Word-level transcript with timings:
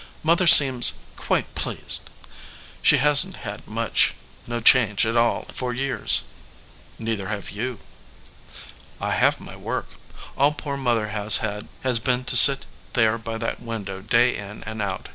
Mother 0.23 0.47
seems 0.47 0.93
quite 1.15 1.53
pleased. 1.53 2.09
She 2.81 2.97
hasn 2.97 3.33
t 3.33 3.39
had 3.41 3.67
much, 3.67 4.15
no 4.47 4.59
change 4.59 5.05
at 5.05 5.15
all 5.15 5.43
for 5.53 5.75
years." 5.75 6.21
"Neither 6.97 7.27
have 7.27 7.51
you." 7.51 7.77
"I 8.99 9.11
have 9.11 9.39
my 9.39 9.55
work. 9.55 9.89
All 10.35 10.53
poor 10.53 10.75
Mother 10.75 11.09
has 11.09 11.37
had 11.37 11.67
has 11.83 11.99
been 11.99 12.23
to 12.23 12.35
sit 12.35 12.65
there 12.93 13.19
by 13.19 13.37
that 13.37 13.61
window 13.61 14.01
day 14.01 14.35
in 14.37 14.63
and 14.63 14.81
out. 14.81 15.07